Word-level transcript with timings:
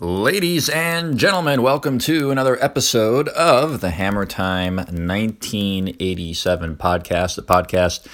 Ladies 0.00 0.68
and 0.68 1.18
gentlemen, 1.18 1.60
welcome 1.60 1.98
to 1.98 2.30
another 2.30 2.56
episode 2.62 3.26
of 3.30 3.80
the 3.80 3.90
Hammer 3.90 4.26
Time 4.26 4.76
1987 4.76 6.76
podcast, 6.76 7.34
the 7.34 7.42
podcast 7.42 8.06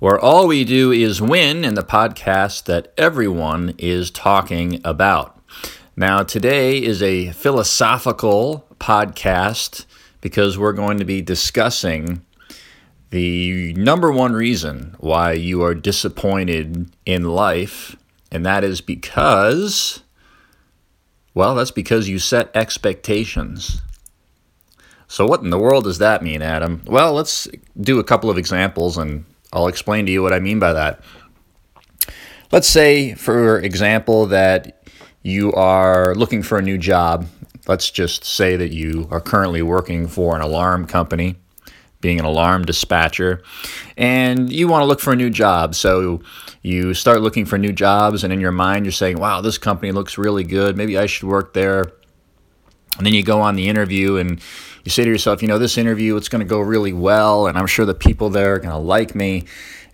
where 0.00 0.18
all 0.18 0.48
we 0.48 0.64
do 0.64 0.90
is 0.90 1.22
win 1.22 1.64
and 1.64 1.76
the 1.76 1.84
podcast 1.84 2.64
that 2.64 2.92
everyone 2.98 3.72
is 3.78 4.10
talking 4.10 4.80
about. 4.84 5.40
Now, 5.96 6.24
today 6.24 6.82
is 6.82 7.04
a 7.04 7.30
philosophical 7.30 8.66
podcast 8.80 9.86
because 10.20 10.58
we're 10.58 10.72
going 10.72 10.98
to 10.98 11.04
be 11.04 11.22
discussing 11.22 12.22
the 13.10 13.74
number 13.74 14.10
one 14.10 14.32
reason 14.32 14.96
why 14.98 15.34
you 15.34 15.62
are 15.62 15.76
disappointed 15.76 16.90
in 17.06 17.22
life, 17.22 17.94
and 18.32 18.44
that 18.44 18.64
is 18.64 18.80
because 18.80 20.02
well, 21.38 21.54
that's 21.54 21.70
because 21.70 22.08
you 22.08 22.18
set 22.18 22.50
expectations. 22.52 23.80
So, 25.06 25.24
what 25.24 25.40
in 25.40 25.50
the 25.50 25.58
world 25.58 25.84
does 25.84 25.98
that 25.98 26.20
mean, 26.20 26.42
Adam? 26.42 26.82
Well, 26.84 27.12
let's 27.12 27.46
do 27.80 28.00
a 28.00 28.04
couple 28.04 28.28
of 28.28 28.36
examples 28.36 28.98
and 28.98 29.24
I'll 29.52 29.68
explain 29.68 30.04
to 30.06 30.10
you 30.10 30.20
what 30.20 30.32
I 30.32 30.40
mean 30.40 30.58
by 30.58 30.72
that. 30.72 31.00
Let's 32.50 32.66
say, 32.66 33.14
for 33.14 33.60
example, 33.60 34.26
that 34.26 34.82
you 35.22 35.52
are 35.52 36.12
looking 36.16 36.42
for 36.42 36.58
a 36.58 36.62
new 36.62 36.76
job. 36.76 37.28
Let's 37.68 37.88
just 37.88 38.24
say 38.24 38.56
that 38.56 38.72
you 38.72 39.06
are 39.12 39.20
currently 39.20 39.62
working 39.62 40.08
for 40.08 40.34
an 40.34 40.42
alarm 40.42 40.88
company 40.88 41.36
being 42.00 42.18
an 42.18 42.24
alarm 42.24 42.64
dispatcher, 42.64 43.42
and 43.96 44.52
you 44.52 44.68
want 44.68 44.82
to 44.82 44.86
look 44.86 45.00
for 45.00 45.12
a 45.12 45.16
new 45.16 45.30
job. 45.30 45.74
So 45.74 46.22
you 46.62 46.94
start 46.94 47.20
looking 47.22 47.44
for 47.44 47.58
new 47.58 47.72
jobs, 47.72 48.24
and 48.24 48.32
in 48.32 48.40
your 48.40 48.52
mind, 48.52 48.84
you're 48.84 48.92
saying, 48.92 49.18
Wow, 49.18 49.40
this 49.40 49.58
company 49.58 49.92
looks 49.92 50.18
really 50.18 50.44
good. 50.44 50.76
Maybe 50.76 50.98
I 50.98 51.06
should 51.06 51.28
work 51.28 51.54
there. 51.54 51.92
And 52.98 53.06
then 53.06 53.14
you 53.14 53.22
go 53.22 53.40
on 53.40 53.54
the 53.54 53.68
interview 53.68 54.16
and 54.16 54.40
you 54.84 54.90
say 54.90 55.04
to 55.04 55.10
yourself, 55.10 55.40
you 55.40 55.48
know, 55.48 55.58
this 55.58 55.78
interview, 55.78 56.16
it's 56.16 56.28
going 56.28 56.40
to 56.40 56.48
go 56.48 56.60
really 56.60 56.92
well, 56.92 57.46
and 57.46 57.56
I'm 57.56 57.66
sure 57.66 57.86
the 57.86 57.94
people 57.94 58.30
there 58.30 58.54
are 58.54 58.58
going 58.58 58.70
to 58.70 58.76
like 58.76 59.14
me. 59.14 59.44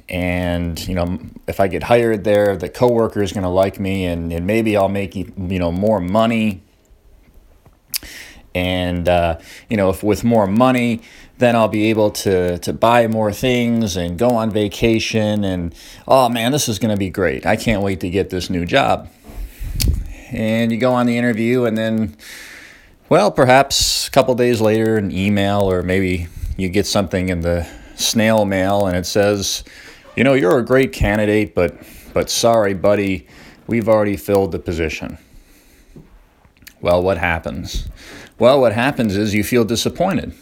And, 0.08 0.86
you 0.86 0.94
know, 0.94 1.18
if 1.46 1.60
I 1.60 1.68
get 1.68 1.82
hired 1.82 2.24
there, 2.24 2.56
the 2.56 2.68
coworker 2.68 3.22
is 3.22 3.32
going 3.32 3.44
to 3.44 3.48
like 3.48 3.80
me, 3.80 4.04
and, 4.06 4.32
and 4.32 4.46
maybe 4.46 4.76
I'll 4.76 4.88
make, 4.88 5.16
you 5.16 5.32
know, 5.36 5.72
more 5.72 6.00
money. 6.00 6.62
And, 8.54 9.08
uh, 9.08 9.38
you 9.68 9.76
know, 9.76 9.90
if 9.90 10.02
with 10.02 10.22
more 10.22 10.46
money, 10.46 11.02
then 11.38 11.56
I'll 11.56 11.68
be 11.68 11.90
able 11.90 12.10
to 12.10 12.58
to 12.58 12.72
buy 12.72 13.06
more 13.06 13.32
things 13.32 13.96
and 13.96 14.18
go 14.18 14.30
on 14.30 14.50
vacation 14.50 15.44
and 15.44 15.74
oh 16.06 16.28
man, 16.28 16.52
this 16.52 16.68
is 16.68 16.78
going 16.78 16.92
to 16.94 16.98
be 16.98 17.10
great. 17.10 17.44
I 17.44 17.56
can't 17.56 17.82
wait 17.82 18.00
to 18.00 18.10
get 18.10 18.30
this 18.30 18.50
new 18.50 18.64
job. 18.64 19.08
And 20.30 20.72
you 20.72 20.78
go 20.78 20.92
on 20.92 21.06
the 21.06 21.18
interview 21.18 21.64
and 21.64 21.76
then 21.76 22.16
well, 23.08 23.30
perhaps 23.30 24.08
a 24.08 24.10
couple 24.10 24.34
days 24.34 24.60
later 24.60 24.96
an 24.96 25.10
email 25.10 25.70
or 25.70 25.82
maybe 25.82 26.28
you 26.56 26.68
get 26.68 26.86
something 26.86 27.28
in 27.28 27.40
the 27.40 27.66
snail 27.96 28.44
mail 28.44 28.86
and 28.86 28.96
it 28.96 29.06
says, 29.06 29.64
"You 30.16 30.24
know, 30.24 30.34
you're 30.34 30.58
a 30.58 30.64
great 30.64 30.92
candidate, 30.92 31.54
but 31.54 31.76
but 32.12 32.30
sorry, 32.30 32.74
buddy, 32.74 33.26
we've 33.66 33.88
already 33.88 34.16
filled 34.16 34.52
the 34.52 34.58
position." 34.58 35.18
Well, 36.80 37.02
what 37.02 37.18
happens? 37.18 37.88
Well, 38.38 38.60
what 38.60 38.72
happens 38.72 39.16
is 39.16 39.34
you 39.34 39.44
feel 39.44 39.64
disappointed 39.64 40.34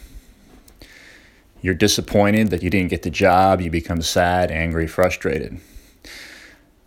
you're 1.63 1.73
disappointed 1.73 2.49
that 2.49 2.61
you 2.61 2.69
didn't 2.69 2.89
get 2.89 3.03
the 3.03 3.09
job. 3.09 3.61
You 3.61 3.71
become 3.71 4.01
sad, 4.01 4.51
angry, 4.51 4.85
frustrated. 4.85 5.59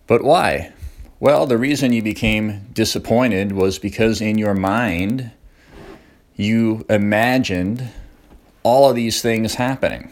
But 0.06 0.22
why? 0.22 0.74
Well, 1.18 1.46
the 1.46 1.56
reason 1.56 1.94
you 1.94 2.02
became 2.02 2.68
disappointed 2.74 3.52
was 3.52 3.78
because 3.78 4.20
in 4.20 4.36
your 4.36 4.52
mind, 4.52 5.32
you 6.36 6.84
imagined 6.90 7.88
all 8.62 8.90
of 8.90 8.96
these 8.96 9.22
things 9.22 9.54
happening. 9.54 10.10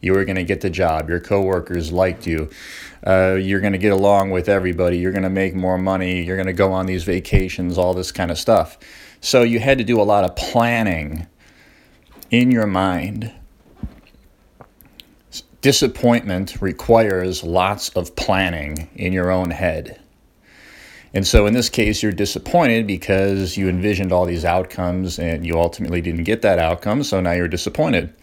You 0.00 0.12
were 0.12 0.24
going 0.24 0.36
to 0.36 0.44
get 0.44 0.60
the 0.60 0.70
job, 0.70 1.08
your 1.08 1.20
coworkers 1.20 1.92
liked 1.92 2.26
you, 2.26 2.50
uh, 3.06 3.38
you're 3.40 3.60
going 3.60 3.72
to 3.74 3.78
get 3.78 3.92
along 3.92 4.32
with 4.32 4.48
everybody, 4.48 4.98
you're 4.98 5.12
going 5.12 5.22
to 5.22 5.30
make 5.30 5.54
more 5.54 5.78
money, 5.78 6.22
you're 6.22 6.36
going 6.36 6.46
to 6.46 6.52
go 6.52 6.72
on 6.72 6.86
these 6.86 7.04
vacations, 7.04 7.78
all 7.78 7.94
this 7.94 8.10
kind 8.10 8.32
of 8.32 8.38
stuff. 8.38 8.76
So 9.24 9.42
you 9.42 9.58
had 9.58 9.78
to 9.78 9.84
do 9.84 10.02
a 10.02 10.04
lot 10.04 10.24
of 10.24 10.36
planning 10.36 11.26
in 12.30 12.50
your 12.50 12.66
mind 12.66 13.32
disappointment 15.62 16.60
requires 16.60 17.42
lots 17.42 17.88
of 17.96 18.14
planning 18.16 18.86
in 18.96 19.14
your 19.14 19.30
own 19.30 19.50
head. 19.50 19.98
And 21.14 21.26
so 21.26 21.46
in 21.46 21.54
this 21.54 21.70
case, 21.70 22.02
you're 22.02 22.12
disappointed 22.12 22.86
because 22.86 23.56
you 23.56 23.70
envisioned 23.70 24.12
all 24.12 24.26
these 24.26 24.44
outcomes 24.44 25.18
and 25.18 25.46
you 25.46 25.58
ultimately 25.58 26.02
didn't 26.02 26.24
get 26.24 26.42
that 26.42 26.58
outcome, 26.58 27.02
so 27.02 27.18
now 27.22 27.32
you're 27.32 27.48
disappointed. 27.48 28.14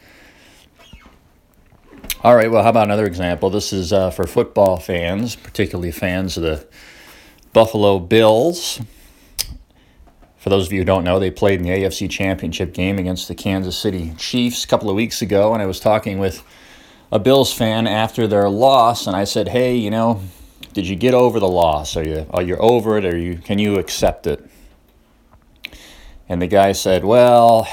All 2.24 2.36
right, 2.36 2.52
well, 2.52 2.62
how 2.62 2.70
about 2.70 2.84
another 2.84 3.08
example? 3.08 3.50
This 3.50 3.74
is 3.74 3.92
uh, 3.92 4.12
for 4.12 4.28
football 4.28 4.78
fans, 4.78 5.36
particularly 5.36 5.90
fans 5.90 6.38
of 6.38 6.44
the 6.44 6.68
Buffalo 7.54 7.98
Bills. 7.98 8.80
For 10.42 10.50
those 10.50 10.66
of 10.66 10.74
you 10.74 10.80
who 10.80 10.86
don't 10.86 11.04
know, 11.04 11.20
they 11.20 11.30
played 11.30 11.60
in 11.60 11.68
the 11.68 11.70
AFC 11.70 12.10
Championship 12.10 12.74
game 12.74 12.98
against 12.98 13.28
the 13.28 13.36
Kansas 13.36 13.78
City 13.78 14.16
Chiefs 14.18 14.64
a 14.64 14.68
couple 14.68 14.90
of 14.90 14.96
weeks 14.96 15.22
ago, 15.22 15.54
and 15.54 15.62
I 15.62 15.68
was 15.68 15.80
talking 15.80 16.18
with 16.18 16.44
a 17.12 17.20
Bills 17.20 17.54
fan 17.54 17.86
after 17.86 18.26
their 18.26 18.50
loss, 18.50 19.06
and 19.06 19.16
I 19.16 19.24
said, 19.24 19.50
"Hey, 19.50 19.76
you 19.76 19.92
know, 19.92 20.20
did 20.74 20.88
you 20.88 20.96
get 20.96 21.14
over 21.14 21.40
the 21.40 21.48
loss? 21.48 21.96
Are 21.96 22.04
you 22.04 22.26
are 22.32 22.42
you 22.42 22.56
over 22.56 22.98
it? 22.98 23.06
Or 23.06 23.16
you 23.16 23.38
can 23.38 23.60
you 23.60 23.78
accept 23.78 24.26
it?" 24.26 24.44
And 26.28 26.42
the 26.42 26.48
guy 26.48 26.72
said, 26.72 27.06
"Well, 27.06 27.68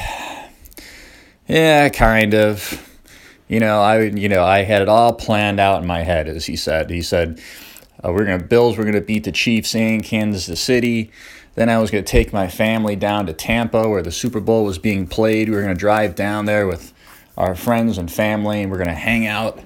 yeah, 1.48 1.88
kind 1.88 2.34
of. 2.34 2.84
You 3.48 3.60
know, 3.60 3.80
I 3.80 4.02
you 4.02 4.28
know 4.28 4.44
I 4.44 4.64
had 4.64 4.82
it 4.82 4.90
all 4.90 5.14
planned 5.14 5.58
out 5.58 5.80
in 5.80 5.86
my 5.86 6.02
head." 6.02 6.28
As 6.28 6.44
he 6.44 6.54
said, 6.56 6.90
he 6.90 7.00
said, 7.00 7.40
uh, 8.04 8.12
"We're 8.12 8.24
gonna 8.24 8.42
Bills. 8.42 8.78
We're 8.78 8.84
gonna 8.84 9.00
beat 9.00 9.24
the 9.24 9.32
Chiefs 9.32 9.74
in 9.74 10.02
Kansas 10.02 10.60
City." 10.60 11.10
Then 11.54 11.68
I 11.68 11.78
was 11.78 11.90
going 11.90 12.04
to 12.04 12.08
take 12.08 12.32
my 12.32 12.46
family 12.46 12.94
down 12.94 13.26
to 13.26 13.32
Tampa 13.32 13.88
where 13.88 14.00
the 14.00 14.12
Super 14.12 14.38
Bowl 14.38 14.64
was 14.64 14.78
being 14.78 15.08
played. 15.08 15.48
We 15.48 15.56
were 15.56 15.62
going 15.62 15.74
to 15.74 15.80
drive 15.80 16.14
down 16.14 16.44
there 16.44 16.68
with 16.68 16.92
our 17.36 17.56
friends 17.56 17.98
and 17.98 18.08
family, 18.08 18.62
and 18.62 18.70
we're 18.70 18.78
going 18.78 18.86
to 18.86 18.94
hang 18.94 19.26
out 19.26 19.58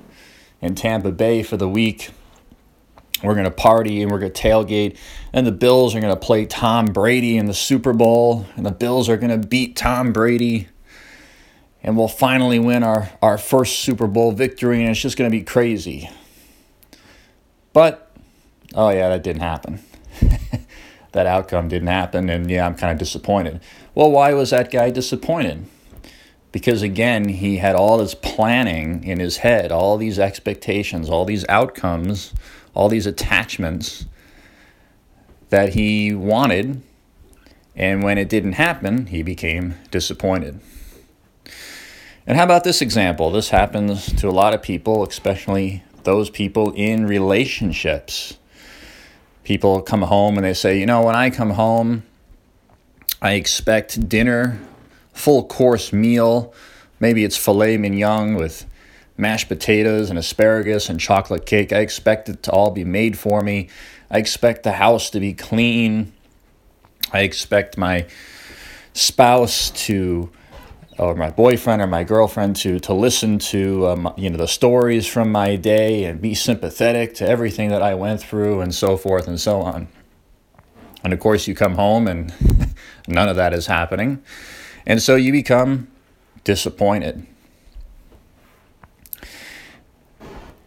in 0.62 0.74
Tampa 0.74 1.12
Bay 1.12 1.42
for 1.42 1.58
the 1.58 1.68
week. 1.68 2.08
We're 3.22 3.34
going 3.34 3.44
to 3.44 3.50
party 3.50 4.02
and 4.02 4.10
we're 4.10 4.18
going 4.18 4.32
to 4.32 4.42
tailgate. 4.42 4.96
And 5.32 5.46
the 5.46 5.52
Bills 5.52 5.94
are 5.94 6.00
going 6.00 6.14
to 6.14 6.18
play 6.18 6.46
Tom 6.46 6.86
Brady 6.86 7.36
in 7.36 7.46
the 7.46 7.54
Super 7.54 7.92
Bowl. 7.92 8.46
And 8.56 8.64
the 8.64 8.72
Bills 8.72 9.08
are 9.08 9.16
going 9.16 9.40
to 9.40 9.46
beat 9.46 9.76
Tom 9.76 10.12
Brady. 10.12 10.68
And 11.82 11.96
we'll 11.96 12.08
finally 12.08 12.58
win 12.58 12.82
our, 12.82 13.10
our 13.20 13.38
first 13.38 13.80
Super 13.80 14.06
Bowl 14.06 14.32
victory. 14.32 14.80
And 14.80 14.90
it's 14.90 15.00
just 15.00 15.16
going 15.16 15.30
to 15.30 15.36
be 15.36 15.44
crazy. 15.44 16.10
But, 17.72 18.10
oh, 18.74 18.90
yeah, 18.90 19.08
that 19.08 19.22
didn't 19.22 19.42
happen. 19.42 19.80
that 21.12 21.26
outcome 21.26 21.68
didn't 21.68 21.88
happen. 21.88 22.28
And 22.28 22.50
yeah, 22.50 22.66
I'm 22.66 22.74
kind 22.74 22.92
of 22.92 22.98
disappointed. 22.98 23.60
Well, 23.94 24.10
why 24.10 24.32
was 24.34 24.50
that 24.50 24.70
guy 24.70 24.90
disappointed? 24.90 25.66
because 26.52 26.82
again, 26.82 27.30
he 27.30 27.56
had 27.56 27.74
all 27.74 27.98
this 27.98 28.14
planning 28.14 29.02
in 29.04 29.18
his 29.18 29.38
head, 29.38 29.72
all 29.72 29.96
these 29.96 30.18
expectations, 30.18 31.08
all 31.08 31.24
these 31.24 31.46
outcomes, 31.48 32.32
all 32.74 32.88
these 32.88 33.06
attachments 33.06 34.04
that 35.48 35.70
he 35.70 36.14
wanted. 36.14 36.82
And 37.74 38.02
when 38.02 38.18
it 38.18 38.28
didn't 38.28 38.52
happen, 38.52 39.06
he 39.06 39.22
became 39.22 39.76
disappointed. 39.90 40.60
And 42.26 42.36
how 42.36 42.44
about 42.44 42.64
this 42.64 42.82
example? 42.82 43.30
This 43.30 43.48
happens 43.48 44.12
to 44.20 44.28
a 44.28 44.30
lot 44.30 44.52
of 44.52 44.62
people, 44.62 45.02
especially 45.02 45.82
those 46.04 46.28
people 46.28 46.72
in 46.72 47.06
relationships. 47.06 48.36
People 49.44 49.82
come 49.82 50.02
home 50.02 50.36
and 50.36 50.44
they 50.44 50.54
say, 50.54 50.78
you 50.78 50.86
know, 50.86 51.02
when 51.02 51.16
I 51.16 51.30
come 51.30 51.50
home, 51.50 52.04
I 53.20 53.32
expect 53.32 54.08
dinner 54.08 54.60
full 55.12 55.44
course 55.44 55.92
meal. 55.92 56.54
Maybe 57.00 57.24
it's 57.24 57.36
filet 57.36 57.76
mignon 57.76 58.34
with 58.34 58.66
mashed 59.16 59.48
potatoes 59.48 60.10
and 60.10 60.18
asparagus 60.18 60.88
and 60.88 60.98
chocolate 60.98 61.46
cake. 61.46 61.72
I 61.72 61.78
expect 61.78 62.28
it 62.28 62.42
to 62.44 62.52
all 62.52 62.70
be 62.70 62.84
made 62.84 63.18
for 63.18 63.40
me. 63.42 63.68
I 64.10 64.18
expect 64.18 64.62
the 64.62 64.72
house 64.72 65.10
to 65.10 65.20
be 65.20 65.32
clean. 65.32 66.12
I 67.12 67.20
expect 67.20 67.76
my 67.76 68.06
spouse 68.94 69.70
to 69.70 70.30
or 71.02 71.14
my 71.14 71.30
boyfriend 71.30 71.82
or 71.82 71.86
my 71.86 72.04
girlfriend 72.04 72.56
to 72.56 72.78
to 72.80 72.94
listen 72.94 73.38
to 73.38 73.86
um, 73.88 74.14
you 74.16 74.30
know 74.30 74.36
the 74.36 74.48
stories 74.48 75.06
from 75.06 75.30
my 75.32 75.56
day 75.56 76.04
and 76.04 76.20
be 76.20 76.34
sympathetic 76.34 77.14
to 77.14 77.28
everything 77.28 77.68
that 77.70 77.82
I 77.82 77.94
went 77.94 78.20
through 78.20 78.60
and 78.60 78.74
so 78.74 78.96
forth 78.96 79.28
and 79.28 79.40
so 79.40 79.60
on. 79.60 79.88
And 81.04 81.12
of 81.12 81.20
course 81.20 81.48
you 81.48 81.54
come 81.54 81.74
home 81.74 82.06
and 82.06 82.32
none 83.08 83.28
of 83.28 83.36
that 83.36 83.52
is 83.52 83.66
happening. 83.66 84.22
And 84.86 85.02
so 85.02 85.16
you 85.16 85.32
become 85.32 85.88
disappointed. 86.44 87.26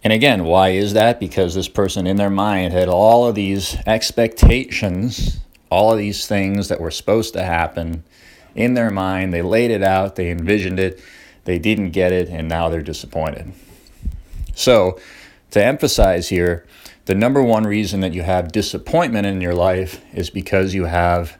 And 0.04 0.14
again, 0.14 0.44
why 0.44 0.70
is 0.70 0.94
that? 0.94 1.20
Because 1.20 1.56
this 1.56 1.68
person 1.68 2.06
in 2.06 2.18
their 2.18 2.30
mind 2.30 2.74
had 2.74 2.88
all 2.88 3.26
of 3.28 3.34
these 3.34 3.76
expectations 3.88 5.40
all 5.70 5.92
of 5.92 5.98
these 5.98 6.28
things 6.28 6.68
that 6.70 6.80
were 6.80 6.92
supposed 6.92 7.34
to 7.34 7.44
happen 7.44 8.04
in 8.56 8.74
their 8.74 8.90
mind. 8.90 9.34
They 9.34 9.42
laid 9.42 9.70
it 9.70 9.84
out, 9.84 10.16
they 10.16 10.32
envisioned 10.32 10.80
it, 10.80 11.02
they 11.44 11.60
didn't 11.60 11.92
get 11.92 12.12
it, 12.12 12.30
and 12.30 12.48
now 12.48 12.70
they're 12.70 12.82
disappointed. 12.82 13.54
So, 14.56 15.00
to 15.52 15.64
emphasize 15.64 16.30
here, 16.30 16.66
the 17.06 17.16
number 17.16 17.44
one 17.44 17.66
reason 17.66 18.00
that 18.00 18.14
you 18.14 18.24
have 18.24 18.52
disappointment 18.52 19.28
in 19.28 19.42
your 19.42 19.54
life 19.54 20.02
is 20.14 20.30
because 20.30 20.74
you 20.74 20.86
have 20.86 21.38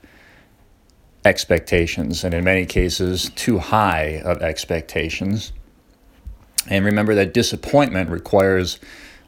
expectations, 1.24 2.24
and 2.24 2.34
in 2.34 2.44
many 2.44 2.66
cases, 2.66 3.32
too 3.32 3.58
high 3.58 4.22
of 4.24 4.42
expectations. 4.44 5.54
And 6.70 6.86
remember 6.86 7.16
that 7.16 7.34
disappointment 7.34 8.10
requires 8.10 8.80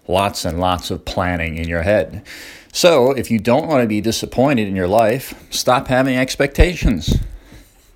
lots 0.08 0.46
and 0.46 0.60
lots 0.60 0.92
of 0.92 1.06
planning 1.06 1.58
in 1.58 1.68
your 1.68 1.82
head. 1.82 2.24
So, 2.72 3.12
if 3.12 3.32
you 3.32 3.40
don't 3.40 3.68
want 3.68 3.82
to 3.82 3.88
be 3.88 4.02
disappointed 4.02 4.68
in 4.68 4.76
your 4.76 4.88
life, 4.88 5.34
stop 5.50 5.88
having 5.88 6.16
expectations. 6.16 7.16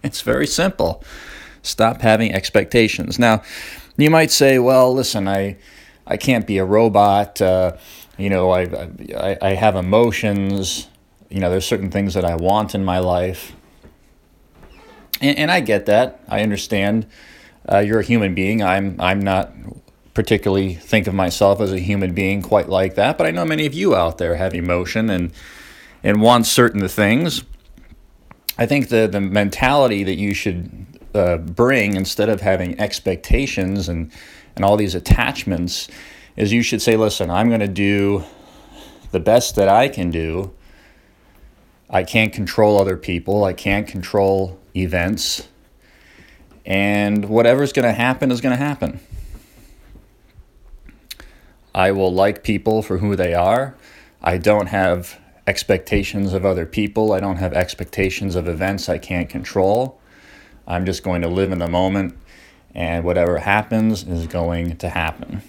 It's 0.03 0.21
very 0.21 0.47
simple. 0.47 1.03
Stop 1.61 2.01
having 2.01 2.33
expectations. 2.33 3.19
Now, 3.19 3.43
you 3.97 4.09
might 4.09 4.31
say, 4.31 4.57
well, 4.57 4.91
listen, 4.93 5.27
I, 5.27 5.57
I 6.07 6.17
can't 6.17 6.47
be 6.47 6.57
a 6.57 6.65
robot. 6.65 7.39
Uh, 7.39 7.77
you 8.17 8.29
know, 8.29 8.49
I, 8.49 8.63
I, 9.15 9.37
I 9.41 9.49
have 9.53 9.75
emotions. 9.75 10.87
You 11.29 11.39
know, 11.39 11.51
there's 11.51 11.67
certain 11.67 11.91
things 11.91 12.15
that 12.15 12.25
I 12.25 12.35
want 12.35 12.73
in 12.73 12.83
my 12.83 12.97
life. 12.97 13.55
And, 15.21 15.37
and 15.37 15.51
I 15.51 15.59
get 15.59 15.85
that. 15.85 16.23
I 16.27 16.41
understand. 16.41 17.05
Uh, 17.71 17.77
you're 17.77 17.99
a 17.99 18.03
human 18.03 18.33
being. 18.33 18.63
I'm, 18.63 18.99
I'm 18.99 19.19
not 19.19 19.53
particularly 20.13 20.73
think 20.73 21.07
of 21.07 21.13
myself 21.13 21.61
as 21.61 21.71
a 21.71 21.79
human 21.79 22.13
being 22.13 22.41
quite 22.41 22.69
like 22.69 22.95
that, 22.95 23.17
but 23.17 23.27
I 23.27 23.31
know 23.31 23.45
many 23.45 23.65
of 23.65 23.73
you 23.73 23.95
out 23.95 24.17
there 24.17 24.35
have 24.35 24.53
emotion 24.53 25.09
and 25.09 25.31
and 26.03 26.21
want 26.21 26.47
certain 26.47 26.87
things. 26.87 27.43
I 28.61 28.67
think 28.67 28.89
the 28.89 29.07
the 29.07 29.19
mentality 29.19 30.03
that 30.03 30.19
you 30.19 30.35
should 30.35 30.85
uh, 31.15 31.37
bring 31.37 31.95
instead 31.95 32.29
of 32.29 32.41
having 32.41 32.79
expectations 32.79 33.89
and 33.89 34.11
and 34.55 34.63
all 34.63 34.77
these 34.77 34.93
attachments 34.93 35.87
is 36.37 36.53
you 36.53 36.61
should 36.61 36.79
say, 36.79 36.95
listen, 36.95 37.31
I'm 37.31 37.47
going 37.47 37.61
to 37.61 37.67
do 37.67 38.23
the 39.09 39.19
best 39.19 39.55
that 39.55 39.67
I 39.67 39.87
can 39.87 40.11
do. 40.11 40.53
I 41.89 42.03
can't 42.03 42.31
control 42.31 42.79
other 42.79 42.97
people. 42.97 43.43
I 43.45 43.53
can't 43.53 43.87
control 43.87 44.59
events. 44.75 45.47
And 46.63 47.29
whatever's 47.29 47.73
going 47.73 47.87
to 47.87 47.93
happen 47.93 48.29
is 48.29 48.41
going 48.41 48.55
to 48.55 48.63
happen. 48.63 48.99
I 51.73 51.93
will 51.93 52.13
like 52.13 52.43
people 52.43 52.83
for 52.83 52.99
who 52.99 53.15
they 53.15 53.33
are. 53.33 53.75
I 54.21 54.37
don't 54.37 54.67
have 54.67 55.19
expectations 55.47 56.33
of 56.33 56.45
other 56.45 56.65
people. 56.65 57.13
I 57.13 57.19
don't 57.19 57.37
have 57.37 57.53
expectations 57.53 58.35
of 58.35 58.47
events 58.47 58.89
I 58.89 58.97
can't 58.97 59.29
control. 59.29 59.99
I'm 60.67 60.85
just 60.85 61.03
going 61.03 61.21
to 61.23 61.27
live 61.27 61.51
in 61.51 61.59
the 61.59 61.67
moment, 61.67 62.17
and 62.75 63.03
whatever 63.03 63.39
happens 63.39 64.03
is 64.03 64.27
going 64.27 64.77
to 64.77 64.89
happen. 64.89 65.41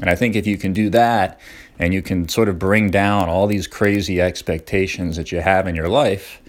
And 0.00 0.10
I 0.10 0.14
think 0.14 0.36
if 0.36 0.46
you 0.46 0.58
can 0.58 0.72
do 0.72 0.90
that 0.90 1.40
and 1.78 1.94
you 1.94 2.02
can 2.02 2.28
sort 2.28 2.48
of 2.48 2.58
bring 2.58 2.90
down 2.90 3.28
all 3.28 3.46
these 3.46 3.66
crazy 3.66 4.20
expectations 4.20 5.16
that 5.16 5.32
you 5.32 5.40
have 5.40 5.66
in 5.66 5.74
your 5.74 5.88
life, 5.88 6.40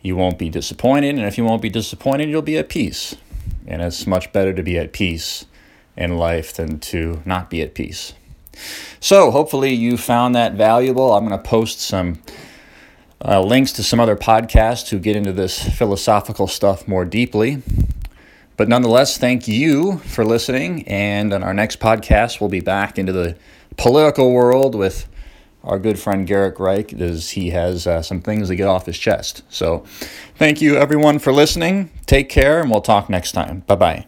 you 0.00 0.16
won't 0.16 0.38
be 0.38 0.48
disappointed. 0.48 1.16
And 1.16 1.24
if 1.24 1.36
you 1.36 1.44
won't 1.44 1.62
be 1.62 1.70
disappointed, 1.70 2.28
you'll 2.28 2.42
be 2.42 2.56
at 2.56 2.68
peace. 2.68 3.16
And 3.66 3.82
it's 3.82 4.06
much 4.06 4.32
better 4.32 4.52
to 4.52 4.62
be 4.62 4.78
at 4.78 4.92
peace 4.92 5.44
in 5.96 6.16
life 6.16 6.54
than 6.54 6.78
to 6.78 7.20
not 7.24 7.50
be 7.50 7.62
at 7.62 7.74
peace. 7.74 8.14
So, 9.00 9.30
hopefully, 9.30 9.72
you 9.72 9.96
found 9.96 10.34
that 10.34 10.54
valuable. 10.54 11.12
I'm 11.12 11.26
going 11.26 11.40
to 11.40 11.48
post 11.48 11.80
some 11.80 12.20
uh, 13.24 13.42
links 13.42 13.72
to 13.72 13.82
some 13.82 14.00
other 14.00 14.16
podcasts 14.16 14.90
who 14.90 14.98
get 14.98 15.16
into 15.16 15.32
this 15.32 15.68
philosophical 15.76 16.46
stuff 16.46 16.86
more 16.86 17.04
deeply. 17.04 17.62
But 18.56 18.68
nonetheless, 18.68 19.18
thank 19.18 19.46
you 19.46 19.98
for 19.98 20.24
listening. 20.24 20.86
And 20.88 21.32
on 21.32 21.44
our 21.44 21.54
next 21.54 21.78
podcast, 21.78 22.40
we'll 22.40 22.50
be 22.50 22.60
back 22.60 22.98
into 22.98 23.12
the 23.12 23.36
political 23.76 24.32
world 24.32 24.74
with 24.74 25.08
our 25.62 25.78
good 25.78 25.98
friend 25.98 26.26
Garrick 26.26 26.58
Reich, 26.58 26.92
as 26.94 27.30
he 27.30 27.50
has 27.50 27.86
uh, 27.86 28.02
some 28.02 28.20
things 28.20 28.48
to 28.48 28.56
get 28.56 28.66
off 28.66 28.86
his 28.86 28.98
chest. 28.98 29.42
So, 29.48 29.84
thank 30.36 30.60
you 30.60 30.76
everyone 30.76 31.18
for 31.18 31.32
listening. 31.32 31.90
Take 32.06 32.28
care, 32.28 32.60
and 32.60 32.70
we'll 32.70 32.80
talk 32.80 33.08
next 33.10 33.32
time. 33.32 33.60
Bye 33.60 33.76
bye. 33.76 34.06